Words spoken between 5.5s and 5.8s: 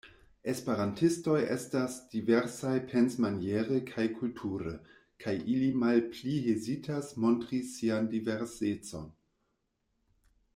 ili